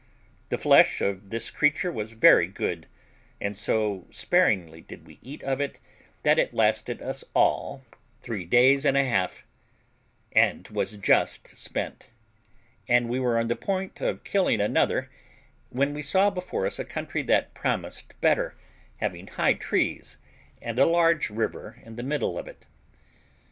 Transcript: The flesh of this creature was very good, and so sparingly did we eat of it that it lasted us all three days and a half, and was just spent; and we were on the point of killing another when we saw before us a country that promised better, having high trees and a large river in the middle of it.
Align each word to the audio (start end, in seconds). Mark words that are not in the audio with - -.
The 0.49 0.57
flesh 0.57 0.99
of 0.99 1.29
this 1.29 1.51
creature 1.51 1.91
was 1.91 2.13
very 2.13 2.47
good, 2.47 2.87
and 3.39 3.55
so 3.55 4.07
sparingly 4.09 4.81
did 4.81 5.05
we 5.05 5.19
eat 5.21 5.43
of 5.43 5.61
it 5.61 5.79
that 6.23 6.39
it 6.39 6.55
lasted 6.55 7.03
us 7.03 7.23
all 7.35 7.83
three 8.23 8.43
days 8.43 8.83
and 8.83 8.97
a 8.97 9.03
half, 9.03 9.45
and 10.31 10.67
was 10.69 10.97
just 10.97 11.55
spent; 11.55 12.09
and 12.87 13.09
we 13.09 13.19
were 13.19 13.37
on 13.37 13.47
the 13.47 13.55
point 13.55 14.01
of 14.01 14.23
killing 14.23 14.59
another 14.59 15.11
when 15.69 15.93
we 15.93 16.01
saw 16.01 16.31
before 16.31 16.65
us 16.65 16.79
a 16.79 16.83
country 16.83 17.21
that 17.21 17.53
promised 17.53 18.19
better, 18.21 18.57
having 18.97 19.27
high 19.27 19.53
trees 19.53 20.17
and 20.63 20.79
a 20.79 20.85
large 20.87 21.29
river 21.29 21.79
in 21.83 21.95
the 21.95 22.01
middle 22.01 22.39
of 22.39 22.47
it. 22.47 22.65